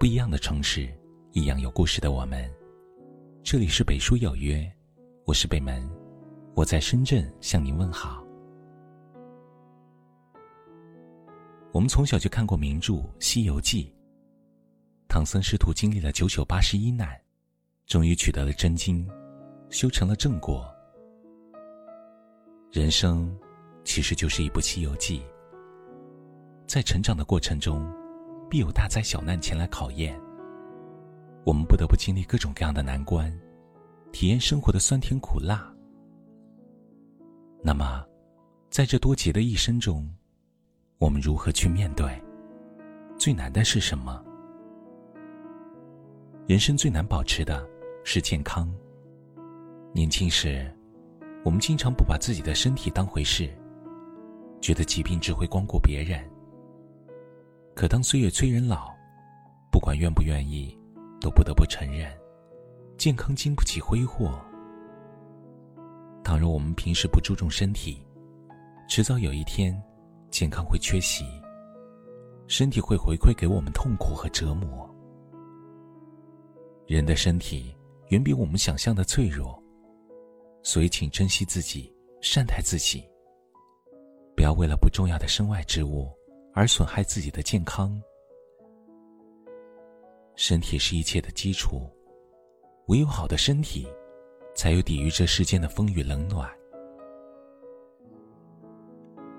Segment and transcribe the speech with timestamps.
[0.00, 0.88] 不一样的城市，
[1.32, 2.50] 一样有故事的我们。
[3.44, 4.66] 这里是北书有约，
[5.26, 5.86] 我是北门，
[6.54, 8.24] 我在深圳向您问好。
[11.70, 13.84] 我们从小就看过名著《西游记》，
[15.06, 17.14] 唐僧师徒经历了九九八十一难，
[17.84, 19.06] 终于取得了真经，
[19.68, 20.66] 修成了正果。
[22.72, 23.38] 人生
[23.84, 25.20] 其实就是一部《西游记》，
[26.66, 27.99] 在成长的过程中。
[28.50, 30.20] 必有大灾小难前来考验，
[31.44, 33.32] 我们不得不经历各种各样的难关，
[34.10, 35.72] 体验生活的酸甜苦辣。
[37.62, 38.04] 那么，
[38.68, 40.12] 在这多劫的一生中，
[40.98, 42.20] 我们如何去面对？
[43.16, 44.20] 最难的是什么？
[46.48, 47.64] 人生最难保持的
[48.02, 48.68] 是健康。
[49.92, 50.68] 年轻时，
[51.44, 53.48] 我们经常不把自己的身体当回事，
[54.60, 56.28] 觉得疾病只会光顾别人。
[57.80, 58.94] 可当岁月催人老，
[59.72, 60.78] 不管愿不愿意，
[61.18, 62.12] 都不得不承认，
[62.98, 64.38] 健康经不起挥霍。
[66.22, 68.04] 倘若我们平时不注重身体，
[68.86, 69.82] 迟早有一天，
[70.30, 71.24] 健康会缺席，
[72.46, 74.86] 身体会回馈给我们痛苦和折磨。
[76.86, 77.74] 人的身体
[78.10, 79.58] 远比我们想象的脆弱，
[80.62, 83.02] 所以请珍惜自己，善待自己，
[84.36, 86.14] 不要为了不重要的身外之物。
[86.52, 88.00] 而损害自己的健康。
[90.36, 91.88] 身体是一切的基础，
[92.86, 93.86] 唯有好的身体，
[94.54, 96.50] 才有抵御这世间的风雨冷暖。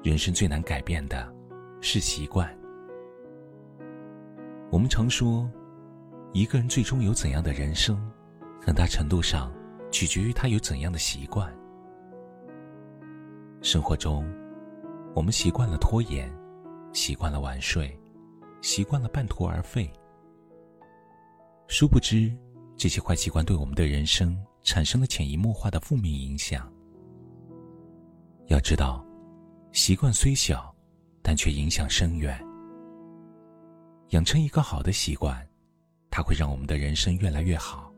[0.03, 1.33] 人生最难改变的，
[1.81, 2.49] 是习惯。
[4.71, 5.49] 我们常说，
[6.33, 7.99] 一个人最终有怎样的人生，
[8.61, 9.51] 很大程度上
[9.91, 11.51] 取决于他有怎样的习惯。
[13.61, 14.25] 生活中，
[15.13, 16.31] 我们习惯了拖延。
[16.93, 17.97] 习惯了晚睡，
[18.61, 19.91] 习惯了半途而废。
[21.67, 22.31] 殊不知，
[22.75, 26.71] 这些坏习惯对我们的人生产生了潜移默化的负面影响。
[28.47, 29.05] 要知道，
[29.71, 30.75] 习惯虽小，
[31.21, 32.37] 但却影响深远。
[34.09, 35.47] 养成一个好的习惯，
[36.09, 37.89] 它会让我们的人生越来越好。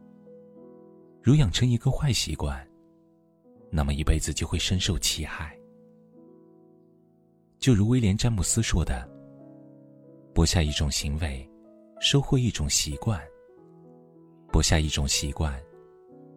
[1.23, 2.63] 如养成一个坏习惯，
[3.71, 5.57] 那么一辈子就会深受其害。
[7.63, 9.09] 就如威廉·詹姆斯说的
[10.35, 11.49] ：“播下一种行为，
[12.01, 13.17] 收获一种习惯；
[14.51, 15.57] 播下一种习惯，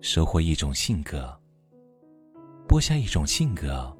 [0.00, 1.26] 收获一种性格；
[2.68, 3.92] 播下一种性格，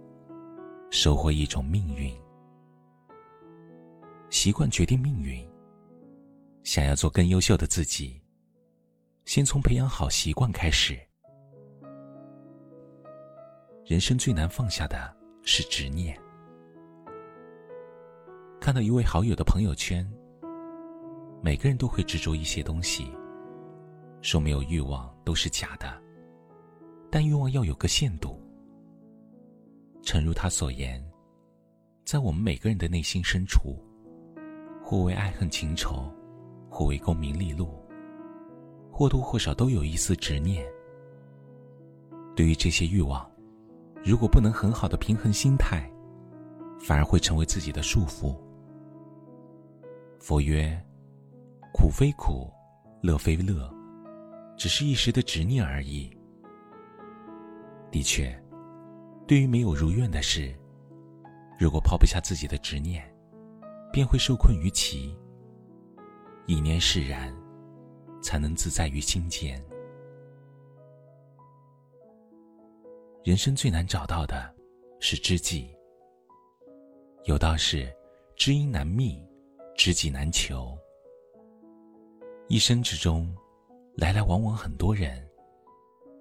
[0.93, 2.17] 收获一种命运。
[4.31, 5.45] 习惯决定命运。
[6.63, 8.23] 想要做更优秀的自己，
[9.25, 10.97] 先从培养好习惯开始。
[13.85, 15.13] 人生最难放下的
[15.43, 16.17] 是执念。”
[18.67, 20.05] 看到一位好友的朋友圈，
[21.41, 23.09] 每个人都会执着一些东西，
[24.23, 26.03] 说没有欲望都是假的，
[27.09, 28.43] 但欲望要有个限度。
[30.03, 31.01] 诚如他所言，
[32.05, 33.77] 在我们每个人的内心深处，
[34.83, 36.13] 或为爱恨情仇，
[36.69, 37.69] 或为功名利禄，
[38.91, 40.67] 或多或少都有一丝执念。
[42.35, 43.31] 对于这些欲望，
[44.05, 45.89] 如果不能很好的平衡心态，
[46.81, 48.37] 反而会成为自己的束缚。
[50.27, 50.77] 佛曰
[51.73, 52.53] ：“苦非苦，
[53.01, 53.73] 乐非乐，
[54.57, 56.11] 只是一时的执念而已。”
[57.93, 58.37] 的确，
[59.25, 60.53] 对于没有如愿的事，
[61.57, 63.09] 如果抛不下自己的执念，
[63.93, 65.17] 便会受困于其。
[66.47, 67.33] 一念释然，
[68.21, 69.65] 才能自在于心间。
[73.23, 74.53] 人生最难找到的，
[74.99, 75.73] 是知己。
[77.27, 77.89] 有道是
[78.35, 79.25] ：“知音难觅。”
[79.77, 80.77] 知己难求，
[82.49, 83.31] 一生之中，
[83.95, 85.23] 来来往往很多人，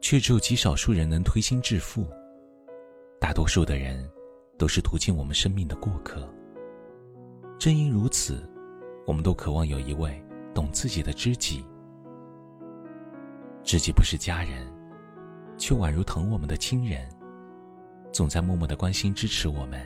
[0.01, 2.05] 却只有极少数人能推心置腹。
[3.19, 4.07] 大多数的人，
[4.57, 6.29] 都是途经我们生命的过客。
[7.57, 8.47] 正因如此，
[9.07, 10.22] 我们都渴望有一位
[10.53, 11.66] 懂自己的知己。
[13.63, 14.67] 知己不是家人，
[15.58, 17.09] 却宛如疼我们的亲人，
[18.11, 19.81] 总在默默的关心支持我们。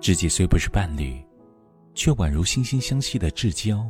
[0.00, 1.24] 知己虽不是伴侣。
[1.94, 3.88] 却宛如惺惺相惜的至交，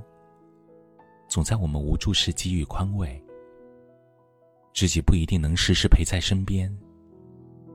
[1.28, 3.22] 总在我们无助时给予宽慰。
[4.72, 6.74] 知己不一定能时时陪在身边，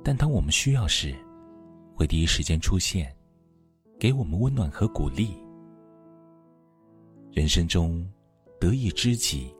[0.03, 1.15] 但当我们需要时，
[1.93, 3.15] 会第一时间出现，
[3.99, 5.37] 给我们温暖和鼓励。
[7.31, 8.05] 人生中，
[8.59, 9.53] 得一知己，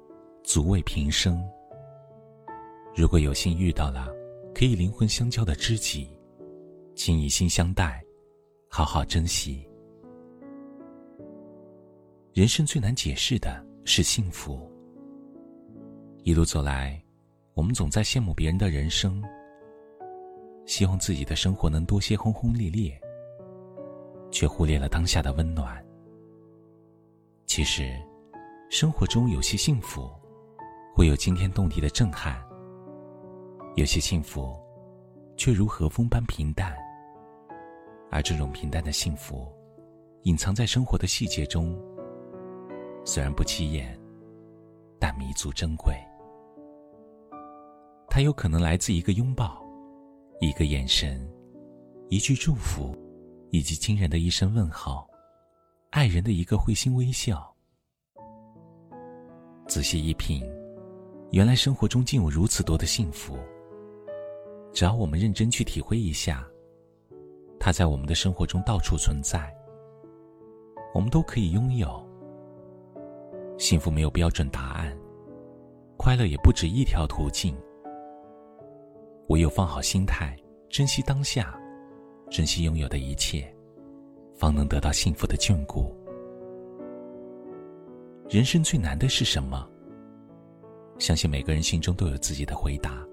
[0.44, 1.42] 足慰平生。
[2.96, 4.08] 如果有幸遇到了
[4.54, 6.10] 可以灵魂相交的知己，
[6.96, 8.02] 请以心相待，
[8.70, 9.68] 好好珍惜。
[12.36, 14.70] 人生最难解释的是幸福。
[16.24, 17.02] 一路走来，
[17.54, 19.24] 我们总在羡慕别人的人生，
[20.66, 23.00] 希望自己的生活能多些轰轰烈烈，
[24.32, 25.82] 却忽略了当下的温暖。
[27.46, 27.98] 其实，
[28.70, 30.12] 生活中有些幸福，
[30.94, 32.36] 会有惊天动地的震撼；
[33.78, 34.54] 有些幸福，
[35.38, 36.76] 却如和风般平淡。
[38.12, 39.48] 而这种平淡的幸福，
[40.24, 41.82] 隐藏在生活的细节中。
[43.06, 43.98] 虽然不起眼，
[45.00, 45.96] 但弥足珍贵。
[48.10, 49.64] 它有可能来自一个拥抱，
[50.42, 51.24] 一个眼神，
[52.10, 52.98] 一句祝福，
[53.52, 55.08] 以及亲人的一声问候，
[55.92, 57.54] 爱人的一个会心微笑。
[59.68, 60.44] 仔细一品，
[61.32, 63.38] 原来生活中竟有如此多的幸福。
[64.74, 66.46] 只要我们认真去体会一下，
[67.60, 69.56] 它在我们的生活中到处存在，
[70.94, 72.05] 我们都可以拥有。
[73.58, 74.98] 幸福没有标准答案，
[75.98, 77.56] 快乐也不止一条途径。
[79.30, 80.38] 唯有放好心态，
[80.70, 81.58] 珍惜当下，
[82.30, 83.52] 珍惜拥有的一切，
[84.36, 85.96] 方能得到幸福的眷顾。
[88.30, 89.68] 人生最难的是什么？
[91.00, 93.06] 相信每个人心中都有自己的回答。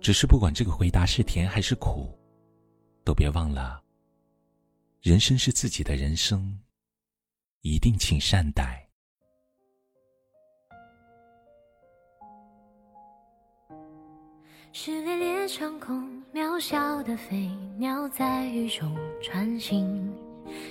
[0.00, 2.10] 只是不管这个回答是甜还是苦，
[3.04, 3.82] 都别忘了，
[5.00, 6.58] 人生是自己的人生，
[7.62, 8.85] 一定请善待。
[14.78, 20.06] 是烈烈长空，渺小的飞鸟在雨中穿行；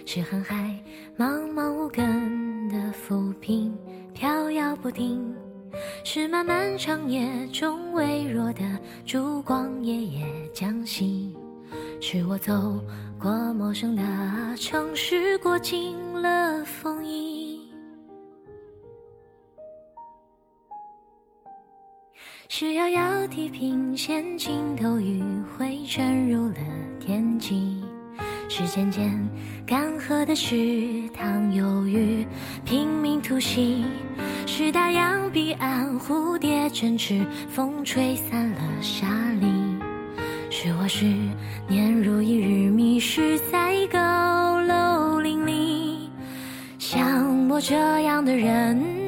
[0.06, 0.80] 是瀚海，
[1.18, 3.76] 茫茫无根的浮萍
[4.14, 5.18] 飘摇不定；
[6.04, 8.62] 是漫漫长夜中微弱的
[9.08, 10.24] 烛光夜夜
[10.54, 11.36] 将息；
[12.00, 12.80] 是我走
[13.20, 14.04] 过陌生的
[14.56, 17.45] 城市，过尽了风雨。
[22.58, 25.22] 是遥遥地平线尽头，余
[25.58, 26.56] 晖沉入了
[27.02, 27.84] 天际；
[28.48, 29.12] 是渐渐
[29.68, 32.26] 干涸的池塘，有鱼
[32.64, 33.84] 拼命突袭；
[34.46, 39.06] 是大洋彼岸蝴蝶振翅，风吹散了沙
[39.42, 39.52] 砾；
[40.50, 41.14] 是我十
[41.68, 46.10] 年如一日迷失在高楼林立。
[46.80, 49.05] 像我这样的人。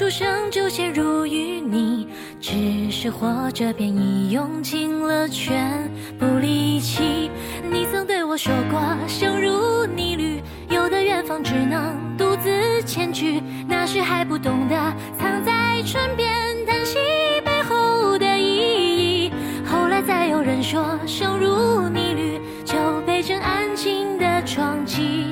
[0.00, 2.08] 出生就陷入淤泥，
[2.40, 7.30] 只是活着便已用尽了全部力气。
[7.70, 13.42] 你曾对我说过，生如逆旅，有的远方只能独自前去。
[13.68, 14.74] 那时还不懂得
[15.18, 16.34] 藏在唇边
[16.66, 16.96] 叹息
[17.44, 19.32] 背后的意义。
[19.66, 22.74] 后来再有人说，生如逆旅就
[23.06, 25.26] 被真安静的撞击。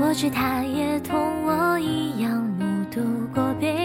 [0.00, 2.42] 我知他也同我一样。
[2.58, 3.00] 目睹
[3.34, 3.81] 过悲，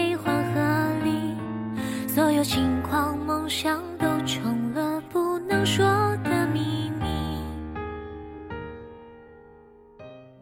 [2.38, 5.84] 有轻狂梦想都成了不能说
[6.18, 7.04] 的秘密。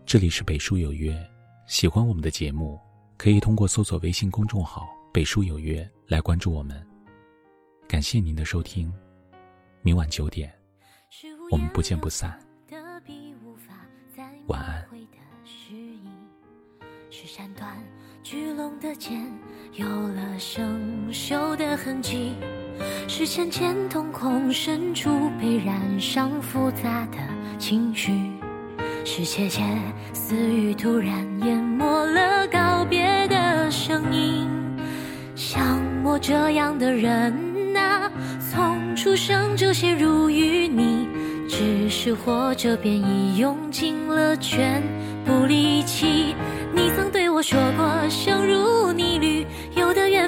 [0.05, 1.19] 这里是北书有约，
[1.67, 2.79] 喜欢我们的节目，
[3.17, 6.87] 可以通过搜索微信公众号“北书有约”来关注我们。
[7.89, 8.93] 感谢您的收听，
[9.81, 10.55] 明晚九点，
[11.51, 12.39] 我们不见不散。
[14.49, 14.87] 晚安。
[17.09, 17.75] 是斩断。
[18.23, 19.23] 巨龙的剑
[19.73, 20.81] 有了生
[21.13, 22.33] 锈的痕迹，
[23.09, 27.19] 是浅浅瞳孔深处被染上复杂的
[27.59, 28.13] 情绪，
[29.05, 29.63] 是窃窃
[30.13, 34.49] 私语突然淹没了告别的声音。
[35.35, 35.63] 像
[36.03, 38.11] 我这样的人啊，
[38.51, 41.07] 从出生就陷入淤泥，
[41.49, 44.83] 只是活着便已用尽了全
[45.27, 46.35] 部力气。
[46.75, 48.93] 你曾对我说过，生如，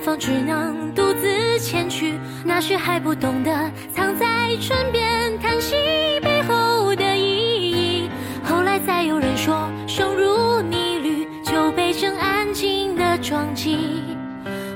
[0.09, 2.15] 方只能独自前去。
[2.43, 5.75] 那时还不懂得藏在唇边叹息
[6.23, 8.09] 背后的意义。
[8.43, 14.03] 后来再有人说，生如逆旅就被正安静的撞击。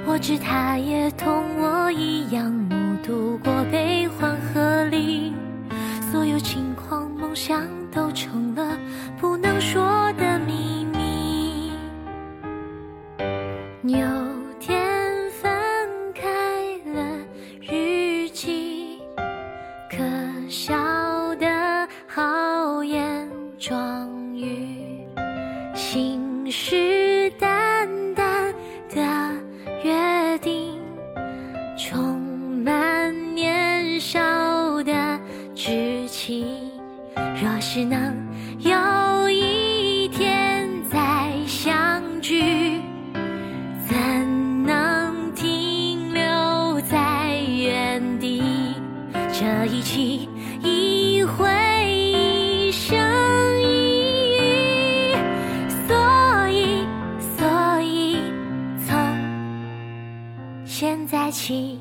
[0.05, 4.61] 我知他也同我一样，目睹过悲欢和
[25.93, 28.51] 信誓旦旦
[28.95, 29.03] 的
[29.85, 30.81] 约定
[31.77, 32.19] 充
[32.65, 34.19] 满年少
[34.85, 35.21] 的
[35.55, 36.47] 稚气。
[37.15, 38.27] 若是能
[38.61, 42.81] 有一天再相聚
[43.87, 48.43] 怎能停留在原地？
[49.31, 50.27] 这一期
[61.33, 61.79] 起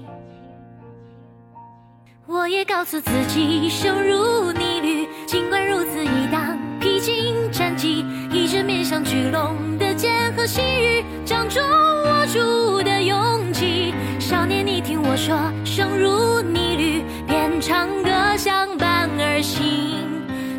[2.25, 20.07] 我也告诉自己生如逆旅尽管如此一当披荆斩棘一直面向巨龙的剑和心语掌中握住的勇气少年你听我说生如逆旅便长歌相伴而行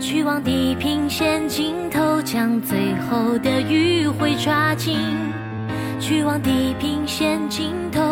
[0.00, 5.42] 去往地平线尽头将最后的余晖抓紧。
[6.02, 8.11] 去往地平线尽头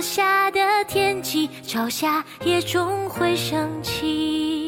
[0.00, 4.59] 下的天际，朝霞也终会升起。